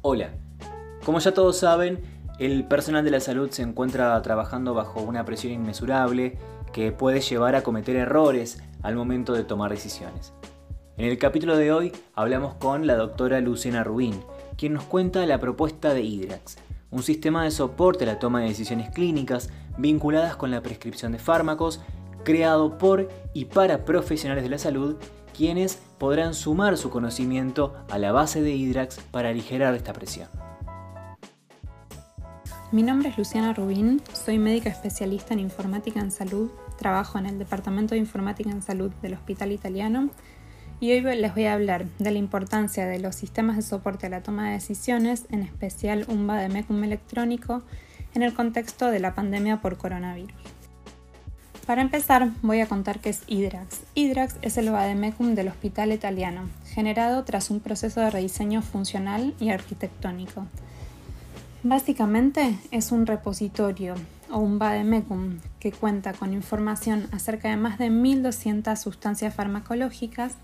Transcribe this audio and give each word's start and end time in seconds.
Hola. 0.00 0.30
Como 1.04 1.18
ya 1.18 1.34
todos 1.34 1.58
saben, 1.58 1.98
el 2.38 2.64
personal 2.64 3.04
de 3.04 3.10
la 3.10 3.18
salud 3.18 3.50
se 3.50 3.62
encuentra 3.62 4.22
trabajando 4.22 4.72
bajo 4.72 5.00
una 5.00 5.24
presión 5.24 5.52
inmesurable 5.52 6.38
que 6.72 6.92
puede 6.92 7.20
llevar 7.20 7.56
a 7.56 7.62
cometer 7.62 7.96
errores 7.96 8.62
al 8.82 8.94
momento 8.94 9.32
de 9.32 9.42
tomar 9.42 9.72
decisiones. 9.72 10.32
En 10.98 11.06
el 11.06 11.18
capítulo 11.18 11.56
de 11.56 11.72
hoy 11.72 11.92
hablamos 12.14 12.54
con 12.54 12.86
la 12.86 12.94
doctora 12.94 13.40
Luciana 13.40 13.82
Rubín, 13.82 14.22
quien 14.56 14.74
nos 14.74 14.84
cuenta 14.84 15.26
la 15.26 15.40
propuesta 15.40 15.92
de 15.94 16.02
Hydrax, 16.02 16.58
un 16.92 17.02
sistema 17.02 17.42
de 17.42 17.50
soporte 17.50 18.04
a 18.04 18.06
la 18.06 18.20
toma 18.20 18.40
de 18.40 18.50
decisiones 18.50 18.90
clínicas 18.90 19.50
vinculadas 19.78 20.36
con 20.36 20.52
la 20.52 20.62
prescripción 20.62 21.10
de 21.10 21.18
fármacos 21.18 21.80
creado 22.22 22.78
por 22.78 23.08
y 23.34 23.46
para 23.46 23.84
profesionales 23.84 24.44
de 24.44 24.50
la 24.50 24.58
salud 24.58 24.96
quienes 25.38 25.78
podrán 25.98 26.34
sumar 26.34 26.76
su 26.76 26.90
conocimiento 26.90 27.72
a 27.90 27.98
la 27.98 28.10
base 28.10 28.42
de 28.42 28.56
Hydrax 28.56 28.98
para 29.12 29.28
aligerar 29.28 29.72
esta 29.76 29.92
presión. 29.92 30.28
Mi 32.72 32.82
nombre 32.82 33.10
es 33.10 33.16
Luciana 33.16 33.52
Rubín, 33.52 34.02
soy 34.12 34.40
médica 34.40 34.68
especialista 34.68 35.34
en 35.34 35.40
informática 35.40 36.00
en 36.00 36.10
salud, 36.10 36.50
trabajo 36.76 37.20
en 37.20 37.26
el 37.26 37.38
Departamento 37.38 37.94
de 37.94 38.00
Informática 38.00 38.50
en 38.50 38.62
Salud 38.62 38.90
del 39.00 39.14
Hospital 39.14 39.52
Italiano 39.52 40.10
y 40.80 40.90
hoy 40.90 41.02
les 41.02 41.32
voy 41.32 41.44
a 41.44 41.54
hablar 41.54 41.86
de 42.00 42.10
la 42.10 42.18
importancia 42.18 42.86
de 42.86 42.98
los 42.98 43.14
sistemas 43.14 43.54
de 43.54 43.62
soporte 43.62 44.06
a 44.06 44.10
la 44.10 44.24
toma 44.24 44.48
de 44.48 44.54
decisiones, 44.54 45.26
en 45.30 45.42
especial 45.42 46.04
un 46.08 46.26
vademecum 46.26 46.82
electrónico, 46.82 47.62
en 48.12 48.24
el 48.24 48.34
contexto 48.34 48.90
de 48.90 48.98
la 48.98 49.14
pandemia 49.14 49.60
por 49.60 49.76
coronavirus. 49.76 50.57
Para 51.68 51.82
empezar, 51.82 52.30
voy 52.40 52.62
a 52.62 52.66
contar 52.66 52.98
qué 52.98 53.10
es 53.10 53.20
Hydrax. 53.26 53.82
Hydrax 53.94 54.36
es 54.40 54.56
el 54.56 54.70
vademecum 54.70 55.34
del 55.34 55.48
hospital 55.48 55.92
italiano, 55.92 56.48
generado 56.64 57.24
tras 57.24 57.50
un 57.50 57.60
proceso 57.60 58.00
de 58.00 58.08
rediseño 58.08 58.62
funcional 58.62 59.34
y 59.38 59.50
arquitectónico. 59.50 60.46
Básicamente 61.62 62.58
es 62.70 62.90
un 62.90 63.04
repositorio 63.04 63.96
o 64.30 64.38
un 64.38 64.58
vademecum 64.58 65.40
que 65.60 65.70
cuenta 65.70 66.14
con 66.14 66.32
información 66.32 67.06
acerca 67.12 67.50
de 67.50 67.58
más 67.58 67.78
de 67.78 67.90
1.200 67.90 68.74
sustancias 68.76 69.34
farmacológicas 69.34 70.36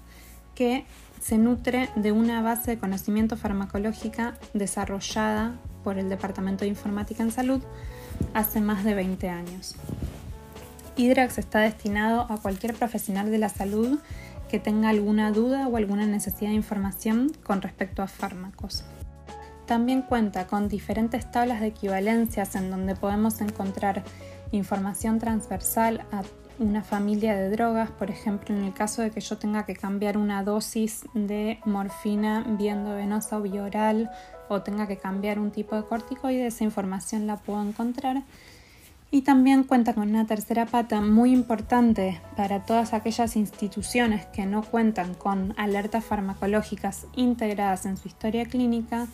que 0.54 0.84
se 1.22 1.38
nutre 1.38 1.88
de 1.96 2.12
una 2.12 2.42
base 2.42 2.72
de 2.72 2.78
conocimiento 2.78 3.38
farmacológica 3.38 4.34
desarrollada 4.52 5.54
por 5.84 5.98
el 5.98 6.10
Departamento 6.10 6.64
de 6.64 6.68
Informática 6.68 7.22
en 7.22 7.30
Salud 7.30 7.62
hace 8.34 8.60
más 8.60 8.84
de 8.84 8.92
20 8.92 9.30
años. 9.30 9.74
Hydrax 10.96 11.38
está 11.38 11.60
destinado 11.60 12.26
a 12.30 12.38
cualquier 12.38 12.74
profesional 12.74 13.30
de 13.30 13.38
la 13.38 13.48
salud 13.48 13.98
que 14.48 14.60
tenga 14.60 14.90
alguna 14.90 15.32
duda 15.32 15.66
o 15.66 15.76
alguna 15.76 16.06
necesidad 16.06 16.50
de 16.50 16.56
información 16.56 17.32
con 17.42 17.62
respecto 17.62 18.02
a 18.02 18.06
fármacos. 18.06 18.84
También 19.66 20.02
cuenta 20.02 20.46
con 20.46 20.68
diferentes 20.68 21.30
tablas 21.30 21.60
de 21.60 21.68
equivalencias 21.68 22.54
en 22.54 22.70
donde 22.70 22.94
podemos 22.94 23.40
encontrar 23.40 24.04
información 24.52 25.18
transversal 25.18 26.04
a 26.12 26.22
una 26.58 26.84
familia 26.84 27.34
de 27.34 27.50
drogas, 27.50 27.90
por 27.90 28.10
ejemplo, 28.10 28.54
en 28.54 28.62
el 28.62 28.72
caso 28.72 29.02
de 29.02 29.10
que 29.10 29.20
yo 29.20 29.38
tenga 29.38 29.66
que 29.66 29.74
cambiar 29.74 30.16
una 30.16 30.44
dosis 30.44 31.04
de 31.14 31.58
morfina 31.64 32.44
viendo 32.58 32.94
venosa 32.94 33.38
o 33.38 33.42
bioral 33.42 34.10
o 34.48 34.62
tenga 34.62 34.86
que 34.86 34.98
cambiar 34.98 35.40
un 35.40 35.50
tipo 35.50 35.74
de 35.74 35.84
corticoide, 35.84 36.46
esa 36.46 36.62
información 36.62 37.26
la 37.26 37.38
puedo 37.38 37.60
encontrar 37.62 38.22
y 39.10 39.22
también 39.22 39.64
cuenta 39.64 39.94
con 39.94 40.08
una 40.08 40.26
tercera 40.26 40.66
pata 40.66 41.00
muy 41.00 41.32
importante 41.32 42.20
para 42.36 42.64
todas 42.64 42.94
aquellas 42.94 43.36
instituciones 43.36 44.26
que 44.26 44.44
no 44.46 44.62
cuentan 44.62 45.14
con 45.14 45.54
alertas 45.56 46.04
farmacológicas 46.04 47.06
integradas 47.14 47.86
en 47.86 47.96
su 47.96 48.08
historia 48.08 48.44
clínica, 48.46 49.06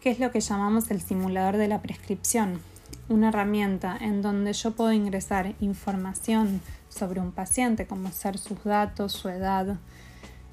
que 0.00 0.10
es 0.10 0.20
lo 0.20 0.30
que 0.30 0.40
llamamos 0.40 0.90
el 0.90 1.00
simulador 1.00 1.56
de 1.56 1.68
la 1.68 1.80
prescripción, 1.80 2.60
una 3.08 3.30
herramienta 3.30 3.96
en 4.00 4.22
donde 4.22 4.52
yo 4.52 4.72
puedo 4.72 4.92
ingresar 4.92 5.54
información 5.60 6.60
sobre 6.88 7.20
un 7.20 7.32
paciente, 7.32 7.86
como 7.86 8.10
ser 8.10 8.38
sus 8.38 8.62
datos, 8.64 9.12
su 9.12 9.28
edad, 9.28 9.78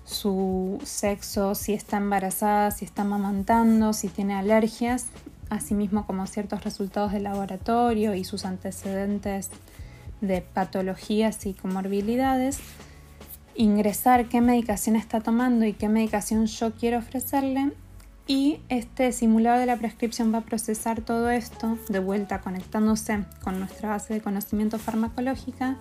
su 0.05 0.79
sexo, 0.83 1.55
si 1.55 1.73
está 1.73 1.97
embarazada, 1.97 2.71
si 2.71 2.85
está 2.85 3.01
amamantando, 3.01 3.91
si 3.93 4.07
tiene 4.07 4.35
alergias, 4.35 5.07
asimismo 5.49 6.05
como 6.05 6.27
ciertos 6.27 6.63
resultados 6.63 7.11
de 7.11 7.19
laboratorio 7.19 8.15
y 8.15 8.23
sus 8.23 8.45
antecedentes 8.45 9.49
de 10.21 10.41
patologías 10.41 11.45
y 11.45 11.53
comorbilidades, 11.53 12.59
ingresar 13.55 14.27
qué 14.27 14.41
medicación 14.41 14.95
está 14.95 15.21
tomando 15.21 15.65
y 15.65 15.73
qué 15.73 15.89
medicación 15.89 16.45
yo 16.45 16.73
quiero 16.73 16.99
ofrecerle. 16.99 17.71
Y 18.27 18.59
este 18.69 19.11
simulador 19.11 19.59
de 19.59 19.67
la 19.67 19.77
prescripción 19.77 20.33
va 20.33 20.39
a 20.39 20.45
procesar 20.45 21.01
todo 21.01 21.29
esto 21.29 21.77
de 21.89 21.99
vuelta 21.99 22.41
conectándose 22.41 23.23
con 23.43 23.59
nuestra 23.59 23.89
base 23.89 24.15
de 24.15 24.21
conocimiento 24.21 24.79
farmacológica 24.79 25.77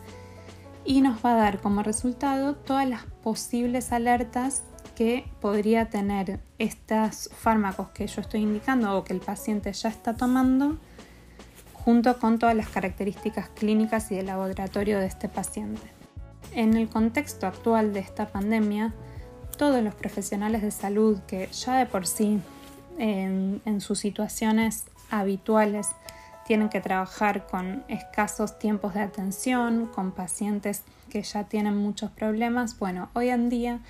y 0.85 1.01
nos 1.01 1.25
va 1.25 1.33
a 1.33 1.37
dar 1.37 1.61
como 1.61 1.83
resultado 1.83 2.55
todas 2.55 2.87
las 2.87 3.05
posibles 3.23 3.93
alertas 3.93 4.63
que 4.95 5.25
podría 5.41 5.91
tener 5.91 6.41
estos 6.59 7.31
fármacos 7.37 7.89
que 7.91 8.07
yo 8.07 8.21
estoy 8.21 8.41
indicando 8.41 8.97
o 8.97 9.05
que 9.05 9.13
el 9.13 9.21
paciente 9.21 9.73
ya 9.73 9.89
está 9.89 10.15
tomando 10.15 10.79
junto 11.73 12.19
con 12.19 12.39
todas 12.39 12.57
las 12.57 12.69
características 12.69 13.51
clínicas 13.51 14.11
y 14.11 14.17
de 14.17 14.23
laboratorio 14.23 14.99
de 14.99 15.07
este 15.07 15.29
paciente. 15.29 15.83
En 16.53 16.77
el 16.77 16.89
contexto 16.89 17.47
actual 17.47 17.93
de 17.93 18.01
esta 18.01 18.29
pandemia, 18.29 18.95
todos 19.59 19.83
los 19.83 19.95
profesionales 19.95 20.63
de 20.63 20.71
salud 20.71 21.19
que 21.27 21.49
ya 21.49 21.77
de 21.77 21.87
por 21.87 22.07
sí 22.07 22.41
en, 22.99 23.61
en 23.65 23.81
sus 23.81 23.99
situaciones 23.99 24.85
habituales 25.11 25.89
tienen 26.47 26.69
que 26.69 26.81
trabajar 26.81 27.47
con 27.47 27.85
escasos 27.89 28.59
tiempos 28.59 28.95
de 28.95 29.01
atención, 29.01 29.87
con 29.87 30.13
pacientes 30.13 30.83
que 31.11 31.23
ya 31.23 31.45
tienen 31.45 31.77
muchos 31.77 32.11
problemas, 32.11 32.79
bueno, 32.79 33.09
hoy 33.15 33.29
en 33.29 33.49
día 33.49 33.81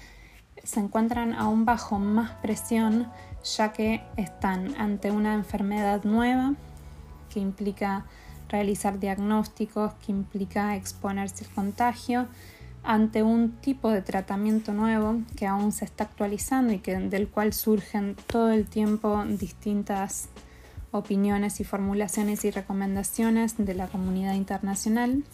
se 0.62 0.80
encuentran 0.80 1.32
aún 1.34 1.64
bajo 1.64 1.98
más 1.98 2.32
presión 2.42 3.10
ya 3.56 3.72
que 3.72 4.02
están 4.16 4.74
ante 4.80 5.10
una 5.10 5.34
enfermedad 5.34 6.04
nueva 6.04 6.54
que 7.28 7.40
implica 7.40 8.06
realizar 8.48 8.98
diagnósticos, 8.98 9.92
que 9.94 10.12
implica 10.12 10.76
exponerse 10.76 11.44
al 11.44 11.50
contagio, 11.50 12.28
ante 12.84 13.22
un 13.22 13.52
tipo 13.60 13.90
de 13.90 14.02
tratamiento 14.02 14.72
nuevo 14.72 15.22
que 15.36 15.46
aún 15.46 15.72
se 15.72 15.86
está 15.86 16.04
actualizando 16.04 16.72
y 16.72 16.78
que, 16.78 16.96
del 16.96 17.28
cual 17.28 17.52
surgen 17.52 18.14
todo 18.26 18.52
el 18.52 18.66
tiempo 18.66 19.24
distintas 19.26 20.28
opiniones 20.90 21.60
y 21.60 21.64
formulaciones 21.64 22.44
y 22.44 22.50
recomendaciones 22.50 23.54
de 23.58 23.74
la 23.74 23.88
comunidad 23.88 24.34
internacional. 24.34 25.24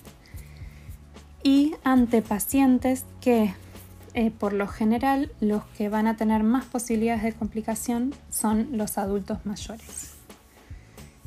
Y 1.43 1.75
ante 1.85 2.23
pacientes 2.23 3.05
que 3.21 3.53
eh, 4.15 4.31
por 4.31 4.53
lo 4.53 4.67
general 4.67 5.33
los 5.41 5.65
que 5.77 5.89
van 5.89 6.07
a 6.07 6.17
tener 6.17 6.43
más 6.43 6.65
posibilidades 6.65 7.23
de 7.23 7.33
complicación 7.33 8.15
son 8.31 8.69
los 8.73 8.99
adultos 8.99 9.39
mayores. 9.45 10.15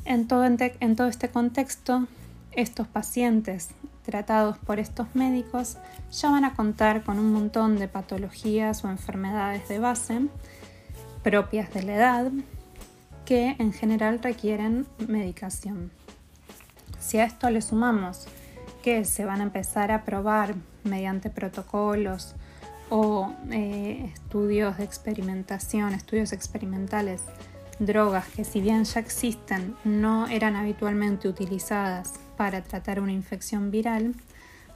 En 0.04 0.28
todo, 0.28 0.44
en 0.44 0.96
todo 0.96 1.08
este 1.08 1.28
contexto, 1.28 2.06
estos 2.52 2.86
pacientes 2.86 3.70
tratados 4.04 4.58
por 4.58 4.78
estos 4.78 5.14
médicos 5.14 5.78
ya 6.12 6.30
van 6.30 6.44
a 6.44 6.54
contar 6.54 7.02
con 7.02 7.18
un 7.18 7.32
montón 7.32 7.78
de 7.78 7.88
patologías 7.88 8.84
o 8.84 8.90
enfermedades 8.90 9.66
de 9.68 9.78
base 9.78 10.20
propias 11.22 11.72
de 11.72 11.82
la 11.82 11.94
edad 11.94 12.32
que 13.24 13.56
en 13.58 13.72
general 13.72 14.20
requieren 14.22 14.86
medicación. 15.08 15.90
Si 17.00 17.18
a 17.18 17.24
esto 17.24 17.48
le 17.48 17.62
sumamos 17.62 18.26
que 18.82 19.06
se 19.06 19.24
van 19.24 19.40
a 19.40 19.44
empezar 19.44 19.90
a 19.90 20.04
probar 20.04 20.54
mediante 20.84 21.30
protocolos 21.30 22.34
o 22.90 23.32
eh, 23.50 24.10
estudios 24.12 24.78
de 24.78 24.84
experimentación, 24.84 25.94
estudios 25.94 26.32
experimentales, 26.32 27.22
drogas 27.78 28.26
que 28.28 28.44
si 28.44 28.60
bien 28.60 28.84
ya 28.84 29.00
existen 29.00 29.74
no 29.84 30.26
eran 30.28 30.56
habitualmente 30.56 31.28
utilizadas 31.28 32.14
para 32.36 32.62
tratar 32.62 33.00
una 33.00 33.12
infección 33.12 33.70
viral 33.70 34.14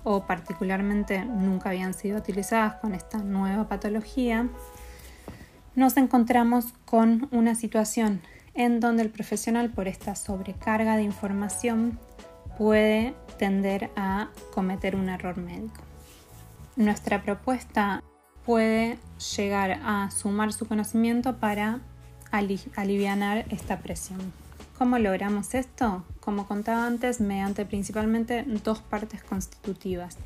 o 0.05 0.25
particularmente 0.25 1.25
nunca 1.25 1.71
habían 1.71 1.95
sido 1.95 2.19
utilizadas 2.19 2.75
con 2.75 2.95
esta 2.95 3.19
nueva 3.19 3.69
patología, 3.69 4.49
nos 5.75 5.97
encontramos 5.97 6.67
con 6.85 7.29
una 7.31 7.55
situación 7.55 8.21
en 8.55 8.81
donde 8.81 9.03
el 9.03 9.11
profesional 9.11 9.71
por 9.71 9.87
esta 9.87 10.17
sobrecarga 10.17 10.97
de 10.97 11.03
información 11.03 11.99
puede 12.57 13.15
tender 13.39 13.91
a 13.95 14.31
cometer 14.53 14.97
un 14.97 15.09
error 15.09 15.37
médico. 15.37 15.88
Nuestra 16.79 17.25
propuesta 17.25 18.05
puede 18.47 18.99
llegar 19.37 19.81
a 19.83 20.13
sumar 20.13 20.53
su 20.53 20.69
conocimiento 20.69 21.39
para 21.39 21.81
aliviar 22.31 23.47
esta 23.51 23.81
presión. 23.81 24.21
¿Cómo 24.79 24.97
logramos 25.01 25.57
esto? 25.57 26.05
Como 26.21 26.47
contaba 26.47 26.87
antes, 26.87 27.21
mediante 27.21 27.67
principalmente 27.67 28.45
dos 28.63 28.79
partes 28.79 29.25
constitutivas. 29.25 30.19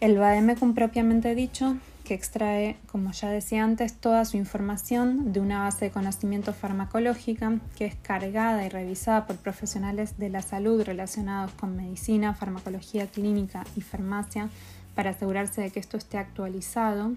El 0.00 0.16
vademecum 0.16 0.72
propiamente 0.72 1.34
dicho, 1.34 1.76
que 2.04 2.14
extrae, 2.14 2.78
como 2.90 3.12
ya 3.12 3.28
decía 3.28 3.62
antes, 3.62 3.94
toda 3.94 4.24
su 4.24 4.38
información 4.38 5.34
de 5.34 5.40
una 5.40 5.60
base 5.60 5.84
de 5.84 5.90
conocimiento 5.90 6.54
farmacológica 6.54 7.58
que 7.76 7.84
es 7.84 7.94
cargada 7.96 8.64
y 8.64 8.70
revisada 8.70 9.26
por 9.26 9.36
profesionales 9.36 10.18
de 10.18 10.30
la 10.30 10.40
salud 10.40 10.82
relacionados 10.82 11.52
con 11.52 11.76
medicina, 11.76 12.32
farmacología 12.32 13.06
clínica 13.06 13.64
y 13.76 13.82
farmacia 13.82 14.48
para 14.94 15.10
asegurarse 15.10 15.60
de 15.60 15.70
que 15.70 15.80
esto 15.80 15.96
esté 15.96 16.18
actualizado 16.18 17.12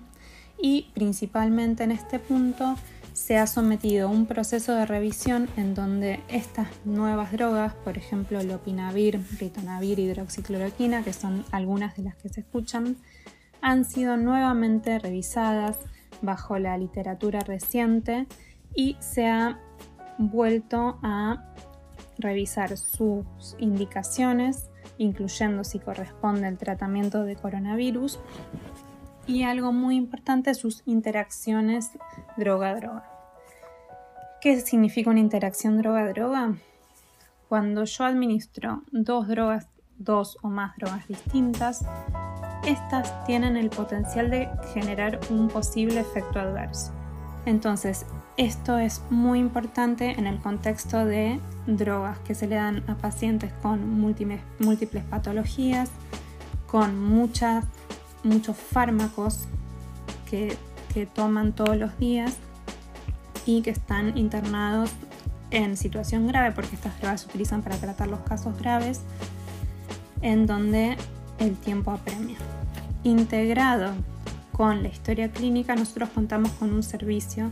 y 0.62 0.92
principalmente 0.94 1.84
en 1.84 1.92
este 1.92 2.20
punto 2.20 2.76
se 3.14 3.38
ha 3.38 3.48
sometido 3.48 4.08
a 4.08 4.12
un 4.12 4.26
proceso 4.26 4.74
de 4.74 4.86
revisión 4.86 5.48
en 5.56 5.74
donde 5.74 6.20
estas 6.28 6.68
nuevas 6.84 7.32
drogas, 7.32 7.74
por 7.74 7.98
ejemplo 7.98 8.44
lopinavir, 8.44 9.22
ritonavir, 9.40 10.00
hidroxicloroquina, 10.00 11.04
que 11.04 11.14
son 11.14 11.46
algunas 11.52 11.96
de 11.96 12.04
las 12.04 12.16
que 12.16 12.28
se 12.28 12.42
escuchan, 12.42 12.98
han 13.62 13.86
sido 13.86 14.18
nuevamente 14.18 15.00
revisadas 15.00 15.78
bajo 16.22 16.60
la 16.60 16.78
literatura 16.78 17.40
reciente 17.40 18.28
y 18.76 18.98
se 19.00 19.28
ha 19.28 19.60
vuelto 20.18 21.00
a 21.02 21.54
revisar 22.18 22.78
sus 22.78 23.26
indicaciones, 23.60 24.70
incluyendo 24.98 25.64
si 25.64 25.80
corresponde 25.80 26.48
al 26.48 26.58
tratamiento 26.58 27.24
de 27.24 27.36
coronavirus 27.36 28.20
y 29.28 29.44
algo 29.44 29.72
muy 29.72 29.96
importante, 29.96 30.54
sus 30.54 30.84
interacciones 30.86 31.92
droga-droga. 32.38 33.10
¿Qué 34.42 34.60
significa 34.62 35.10
una 35.10 35.20
interacción 35.20 35.78
droga-droga? 35.78 36.56
Cuando 37.50 37.86
yo 37.86 38.04
administro 38.04 38.84
dos 38.92 39.28
drogas, 39.28 39.68
dos 39.98 40.38
o 40.42 40.50
más 40.50 40.76
drogas 40.78 41.08
distintas, 41.08 41.86
estas 42.66 43.24
tienen 43.26 43.58
el 43.58 43.70
potencial 43.70 44.30
de 44.30 44.50
generar 44.74 45.20
un 45.30 45.48
posible 45.48 46.00
efecto 46.00 46.40
adverso. 46.40 46.92
Entonces, 47.46 48.06
esto 48.38 48.78
es 48.78 49.02
muy 49.10 49.40
importante 49.40 50.12
en 50.12 50.28
el 50.28 50.40
contexto 50.40 51.06
de 51.06 51.40
drogas 51.68 52.20
que 52.20 52.36
se 52.36 52.48
le 52.48 52.56
dan 52.56 52.84
a 52.90 52.96
pacientes 52.96 53.52
con 53.62 53.90
múltiples, 54.00 54.42
patologías, 55.10 55.90
con 56.68 57.00
muchos 57.02 57.64
fármacos 58.58 59.48
que, 60.30 60.58
toman 61.14 61.52
todos 61.52 61.76
los 61.76 61.98
días 62.00 62.38
y 63.46 63.62
que 63.62 63.70
están 63.70 64.18
internados 64.18 64.92
en 65.52 65.76
situación 65.76 66.26
grave, 66.26 66.54
porque 66.54 66.74
estas 66.74 66.98
drogas 67.02 67.22
se 67.22 67.28
utilizan 67.28 67.62
para 67.64 67.76
tratar 67.76 68.08
los 68.08 68.22
casos 68.22 68.58
graves, 68.58 69.02
en 70.22 70.48
donde 70.48 70.96
el 71.38 71.58
tiempo 71.58 71.92
apremia. 71.92 72.38
Integrado 73.04 73.92
con 74.54 74.84
la 74.84 74.88
historia 74.88 75.30
clínica, 75.30 75.76
nosotros 75.76 76.08
contamos 76.16 76.52
con 76.52 76.74
un 76.74 76.82
servicio 76.82 77.52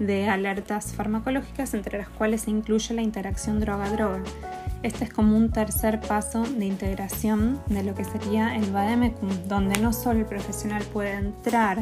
de 0.00 0.28
alertas 0.28 0.92
farmacológicas, 0.92 1.74
entre 1.74 1.98
las 1.98 2.08
cuales 2.08 2.42
se 2.42 2.50
incluye 2.50 2.94
la 2.94 3.02
interacción 3.02 3.60
droga-droga. 3.60 4.22
Este 4.82 5.04
es 5.04 5.12
como 5.12 5.36
un 5.36 5.52
tercer 5.52 6.00
paso 6.00 6.42
de 6.42 6.64
integración 6.64 7.60
de 7.66 7.82
lo 7.82 7.94
que 7.94 8.04
sería 8.04 8.56
el 8.56 8.72
VADEMECUM, 8.72 9.46
donde 9.46 9.78
no 9.78 9.92
solo 9.92 10.20
el 10.20 10.26
profesional 10.26 10.82
puede 10.84 11.12
entrar 11.12 11.78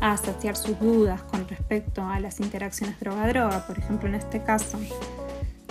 a 0.00 0.16
saciar 0.16 0.56
sus 0.56 0.78
dudas 0.78 1.22
con 1.22 1.48
respecto 1.48 2.04
a 2.04 2.20
las 2.20 2.38
interacciones 2.40 2.98
droga-droga, 3.00 3.66
por 3.66 3.78
ejemplo 3.78 4.08
en 4.08 4.14
este 4.14 4.42
caso 4.42 4.78